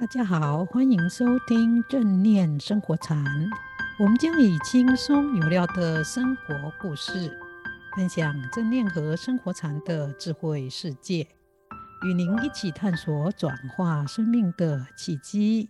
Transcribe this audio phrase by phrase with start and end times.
[0.00, 3.22] 大家好，欢迎收听正念生活禅。
[3.98, 7.38] 我们将以轻松有料的生活故事，
[7.94, 11.28] 分享正念和生活禅的智慧世界，
[12.06, 15.68] 与您一起探索转化生命的契机。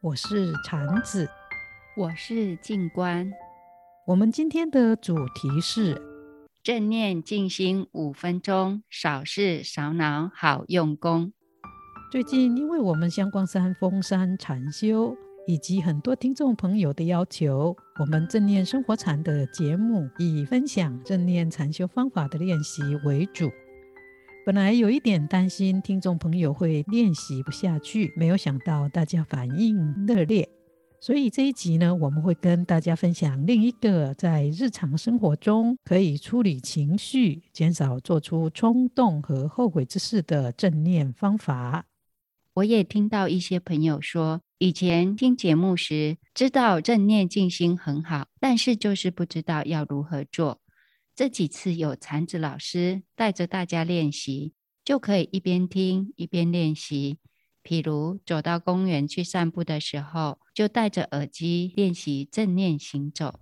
[0.00, 1.28] 我是禅子，
[1.94, 3.30] 我是静观。
[4.06, 6.00] 我们今天的主题是
[6.62, 11.34] 正念静心五分钟，少事少脑，好用功。
[12.10, 15.14] 最近，因为我们香光山峰山禅修，
[15.46, 23.50] 以及很多听众朋友的要求，我们正念生活禅的节目以分享正念禅修方法的练习为主。
[24.46, 30.48] 本来有一点担心听众朋友会练习不下去，没有想到大家反应热烈，
[31.02, 41.84] 所以这一集呢，我们会跟大家分享另一个在日常生活中可以处理情绪、减少做出冲动和后悔之事的正念方法。
[42.58, 50.60] 我也听到一些朋友说，以前听节目时知道正念静心很好，但是就是不知道要如何做。
[51.14, 57.18] 这几次有禅子老师带着大家练习，就可以一边听一边练习。
[57.62, 63.38] 譬如走到公园去散步的时候，就戴着耳机练习正念行走。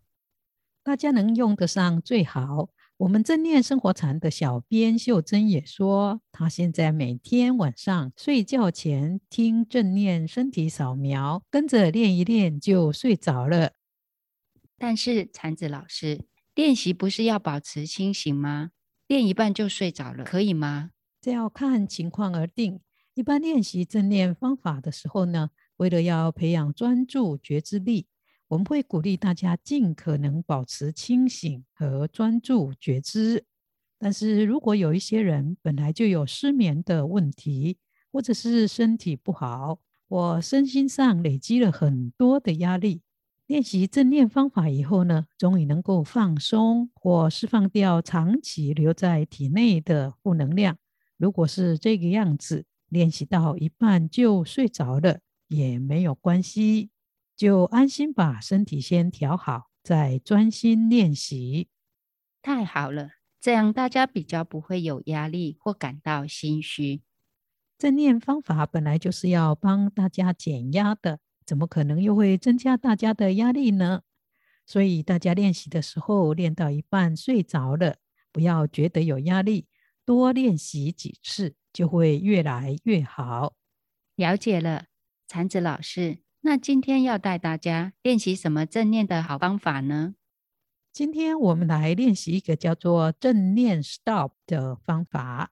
[0.83, 2.69] 大家能用得上最好。
[2.99, 13.73] 我们正念生活禅的小编秀珍也说，她现在每天晚上睡觉前听正念身体扫描，跟着练一练就睡着了。
[14.79, 16.25] 但是禅子老师，
[16.55, 18.71] 练习不是要保持清醒吗？
[19.07, 20.93] 练一半就睡着了，可以吗？
[21.21, 22.81] 这要看情况而定。
[23.13, 28.07] 一般练习正念方法的时候呢，为了要培养专注觉知力。
[28.49, 33.45] 我们会鼓励大家尽可能保持清醒和专注觉知，
[33.99, 37.79] 但是如果有一些人本来就有失眠的问题，
[38.13, 43.03] 或者是身体不好，或身心上累积了很多的压力，
[43.49, 50.79] 练习正念方法以后呢，终于能够放松或释放掉长期留在体内的负能量。
[51.17, 55.19] 如果是这个样子，练习到一半就睡着了，
[55.49, 56.91] 也没有关系。
[57.37, 61.69] 就安心把身体先调好，再专心练习。
[62.41, 63.11] 太好了，
[63.41, 67.03] 这样大家比较不会有压力或感到心虚。
[67.77, 74.01] 正念方法本来就是要帮大家减压的，怎么可能又会增加大家的压力呢？
[74.65, 77.97] 所以大家练习的时候，练到一半睡着了，
[78.33, 79.67] 不要觉得有压力，
[80.07, 83.55] 多练习几次就会越来越好。
[84.15, 84.87] 了解了，
[85.29, 86.26] 禅子老师。
[86.43, 90.15] 那今天要带大家练习什么正念的好方法呢？
[90.93, 95.51] 今天我们来练习一个叫做正念 STOP 的方法，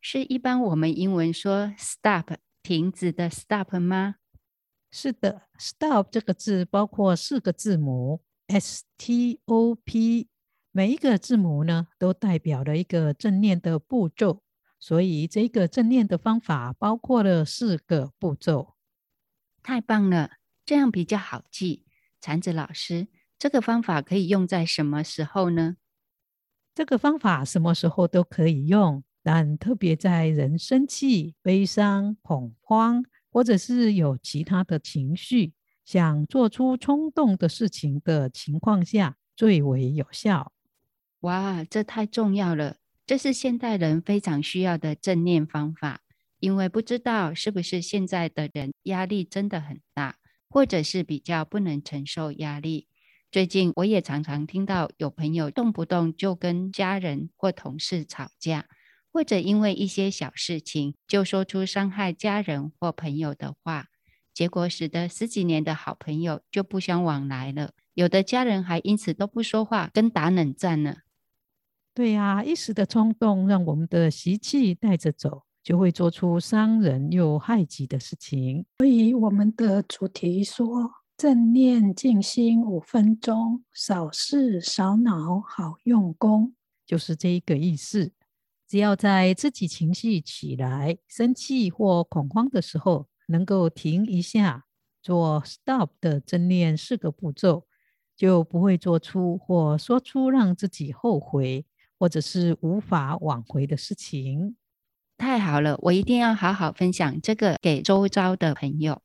[0.00, 4.16] 是一般我们英文说 stop 停止的 stop 吗？
[4.90, 10.28] 是的，stop 这个字包括四个字母 S T O P，
[10.70, 14.42] 每一个字母呢都代表了一个正念的步骤，
[14.78, 18.74] 所以这个正念的方法包括了四个步骤。
[19.62, 20.32] 太棒了，
[20.64, 21.86] 这样比较好记。
[22.20, 25.76] 禅子老师，这个方法可以用在什么时候呢？
[26.74, 35.52] 这个方法什么时候都可以用，但特别在人生气、悲伤、恐慌，或者是有其他的情绪，
[35.84, 40.52] 想做出冲动的事情的情况下，最为有效。
[41.20, 42.76] 哇，这太重要了！
[43.06, 46.00] 这是现代人非常需要的正念方法。
[46.40, 50.16] 因为不知道是不是现在的人压力真的很大，
[50.48, 52.88] 或者是比较不能承受压力。
[53.30, 58.66] 最近我也常常听到有朋友动不动就跟家人或同事吵架，
[59.12, 63.86] 或者因为一些小事情就说出伤害家人或朋友的话，
[64.34, 67.72] 结果使得十几年的好朋友就不相往来了。
[67.94, 70.96] 有的家人还因此都不说话，跟打冷战呢。
[71.92, 75.42] 对呀，一时的冲动让我们的习气带着走。
[75.70, 78.66] 就会做出伤人又害己的事情。
[78.78, 88.10] 所以我们的主题说：正念静心五分钟，少事少脑，好用功，就是这一个意思。
[88.66, 94.64] 只要在自己情绪起来、生气或恐慌的时候，能够停一下，
[95.00, 97.68] 做 stop 的正念四个步骤，
[98.16, 101.64] 就不会做出或说出让自己后悔
[101.96, 104.56] 或者是无法挽回的事情。
[105.20, 109.02] 太好了，我一定要好好分享这个给周遭的朋友。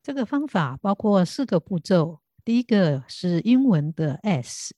[0.00, 4.72] 这个方法包括四个步骤，第一个是英文的 S，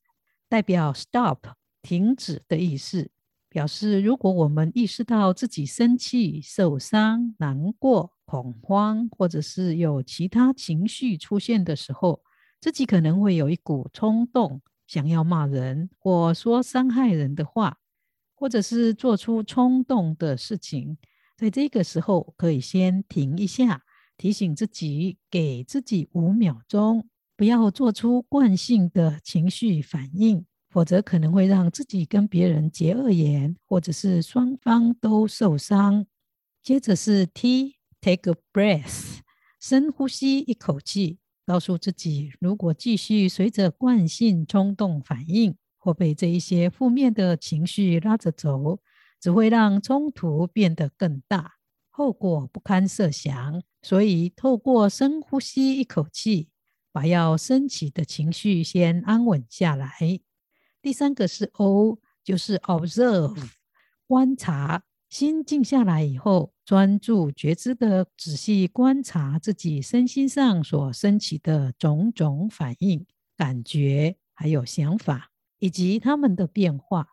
[0.48, 1.40] 代表 Stop，
[1.82, 3.10] 停止的意思。
[3.50, 12.22] 表示如果我们意识到自己生气、受伤、难过、恐慌，或者是有其他情绪出现的时候，
[12.58, 17.76] 自己可能会有一股冲动，想要骂人或说伤害人的话，
[18.38, 20.96] 或者是做出冲动的事情。
[21.36, 23.82] 在这个时候，可以先停一下，
[24.16, 30.46] 提醒自己，给自己五秒钟，不要做出惯性的情绪反应。
[30.70, 36.04] 否则可能会让自己跟别人结恶缘，或者是双方都受伤。
[36.62, 39.20] 接着是 T，take a breath，
[39.58, 48.80] 深呼吸一口气，告诉自己，如果继续随着惯性冲动反应，或被这一些负面的情绪拉着走，
[49.20, 51.54] 只会让冲突变得更大，
[51.88, 53.62] 后果不堪设想。
[53.80, 56.48] 所以，透过深呼吸一口气，
[56.92, 59.90] 把要升起的情绪先安稳下来。
[60.82, 63.36] 第三个是 O，就是 observe，
[64.06, 64.82] 观察。
[65.08, 77.08] 心静下来以后，专注觉知的仔细观察自己身心上所升起的种种反应、感觉，还有想法，以及他们的变化。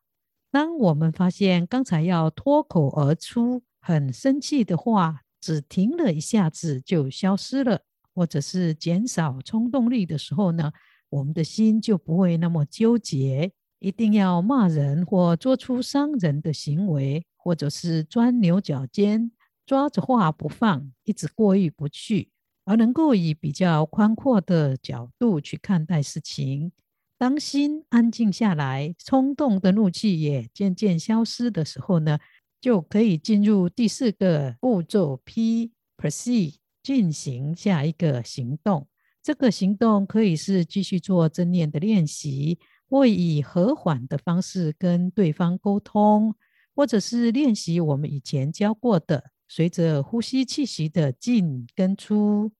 [0.51, 7.81] 当我们发现刚才要脱口而出很生气的话，只停了一下子就消失了，
[8.13, 10.71] 或者是减少冲动力的时候呢，
[11.09, 19.31] 我们的心就不会那么纠结，一定要骂人或做出伤人的行为，或者是钻牛角尖，
[19.65, 22.29] 抓着话不放，一直过意不去，
[22.63, 26.71] 而能够以比较宽阔的角度去看待事情。
[27.17, 32.19] 当心安静下来，冲动的怒气也渐渐消失的时候呢，
[32.59, 38.87] 就可以进入第四个步骤 P，proceed，进行下一个行动。
[39.23, 42.59] 这个行动可以是继续做正念的练习，
[42.89, 46.35] 或以和缓的方式跟对方沟通，
[46.75, 52.51] 或者是练习我们以前教过的，随着呼吸气息的进跟出，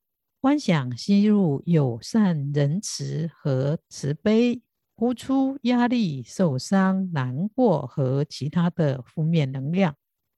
[0.45, 4.61] 观想吸入友善、仁慈和慈悲，
[4.93, 9.95] 呼出压力、受伤、难过和其他的负面能量。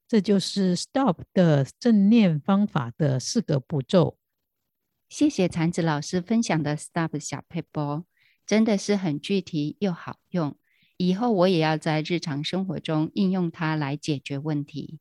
[0.07, 4.17] 这就是 STOP 的正念方法的四个步骤。
[5.09, 8.05] 谢谢禅子老师分享的 Stop 小撇步，
[8.45, 10.57] 真的是很具体又好用。
[10.95, 14.99] 以后我也要在日常生活中应用它来解决问题。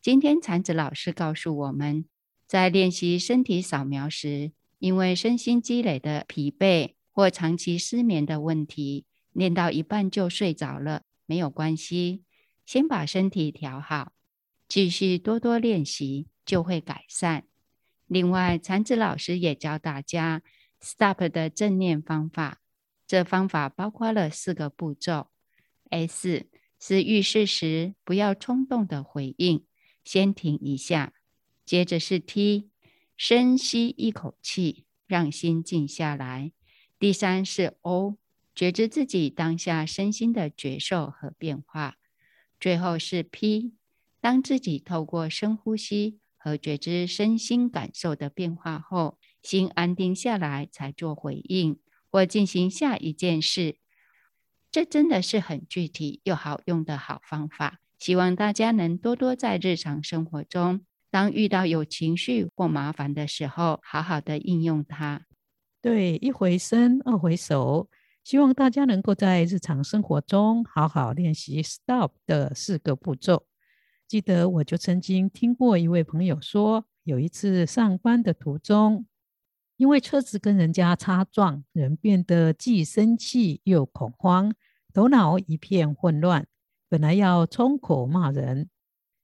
[0.00, 2.06] 今天禅子老师告诉我们，
[2.50, 4.50] 在练习身体扫描时，
[4.80, 12.24] 因为身心积累的疲惫或长期失眠的问题，练到一半就睡着了，没有关系，
[12.66, 14.14] 先把身体调好，
[14.66, 17.44] 继续多多练习，就会改善。
[18.08, 20.42] 另外，禅子老师也教大家
[20.82, 22.60] STOP 的正念方法。
[23.06, 25.28] 这方法包括了四个步骤
[25.90, 26.48] ：S
[26.80, 29.64] 是遇事时不要冲动的回应，
[30.02, 31.12] 先停一下；
[31.70, 32.68] 接着是 T，
[33.16, 36.50] 深吸一口气，让心静下来；
[36.98, 38.16] 第三是 O，
[38.56, 41.92] 觉知自己当下身心的觉受和变化；
[42.58, 43.74] 最后是 P，
[44.20, 46.18] 当自己透过深呼吸。
[46.36, 51.78] 和觉知身心感受的变化后，心安定下来，才做回应
[52.10, 53.76] 或进行下一件事。
[54.72, 57.78] 这真的是很具体又好用的好方法。
[57.96, 65.26] 希望大家能多多在日常生活中，当遇到有情绪或麻烦的时候，好好的应用它。
[65.82, 67.88] 对，一回生，二回熟。
[68.22, 73.46] 希望大家能够在日常生活中好好练习 STOP 的四个步骤。
[74.06, 79.06] 记得我就曾经听过一位朋友说，有一次上班的途中，
[79.78, 84.52] 因为车子跟人家擦撞，人变得既生气又恐慌，
[84.92, 86.46] 头脑一片混乱。
[86.88, 88.68] 本来要冲口骂人，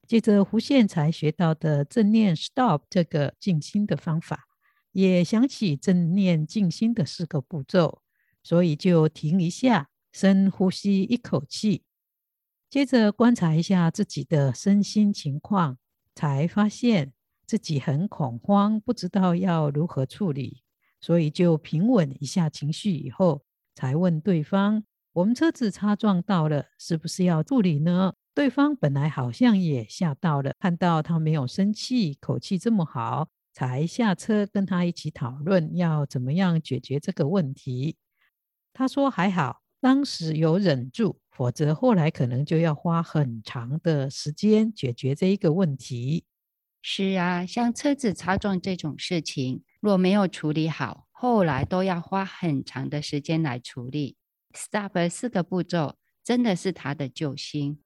[0.07, 4.45] 接着胡宪才学到的正念 STOP 这个静心的方法，
[4.93, 8.03] 也想起正念静心的四个步骤，
[8.43, 11.83] 所以就停一下，深呼吸一口气。
[12.71, 15.79] 接着观察一下自己的身心情况，
[16.15, 17.13] 才发现
[17.45, 20.63] 自己很恐慌，不知道要如何处理，
[21.01, 23.45] 所以就平稳一下情绪以后，
[23.75, 24.85] 才问对方
[25.15, 37.97] ：“我们车子擦撞到了，是不是要处理呢？”对方本来好像也吓到了，看到他没有生气，口气这么好，才下车跟他一起讨论要怎么样解决这个问题。
[38.75, 46.27] 他说：“还好，当时有忍住。”否则后来可能就要花很长的时间解决这一个问题。
[46.83, 54.19] 是啊，像车子擦撞这种事情，若没有处理好，后来都要花很长的时间来处理。
[54.53, 57.79] STOP 四个步骤真的是他的救星。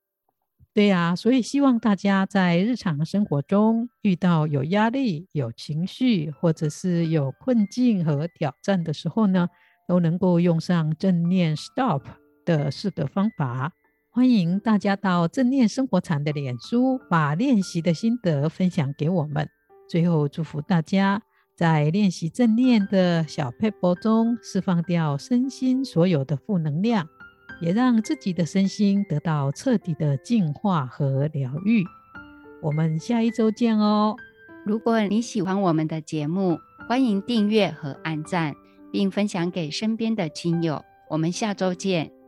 [0.73, 9.49] 对呀，所以希望大家在日常生活中遇到有压力、有情绪，或者是有困境和挑战的时候呢，
[9.89, 12.03] 都能够用上正念 Stop
[12.45, 13.73] 的四个方法。
[14.11, 19.49] 欢迎大家到正念生活禅的脸书，把练习的心得分享给我们。
[19.89, 21.21] 最后，祝福大家
[21.57, 27.09] 在练习正念的小 paper 中，释放掉身心所有的负能量。
[27.61, 31.85] 也让自己的身心得到彻底的净化和疗愈。
[32.63, 34.17] 我们下一周见哦！
[34.67, 38.55] 如果你喜欢我们的节目，欢迎订阅和按赞，
[38.93, 40.85] 并分享给身边的亲友。
[41.09, 42.20] 我们下周见。